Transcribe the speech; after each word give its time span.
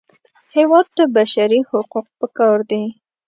هېواد 0.55 0.87
ته 0.95 1.03
بشري 1.15 1.59
حقوق 1.69 2.05
پکار 2.19 2.57
دي 2.69 2.83